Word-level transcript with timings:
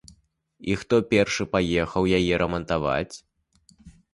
І 0.71 0.77
хто 0.83 0.99
першы 1.11 1.47
паехаў 1.53 2.09
яе 2.21 2.33
рамантаваць? 2.45 3.15